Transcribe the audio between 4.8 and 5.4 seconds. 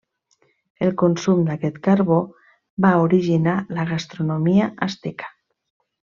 asteca.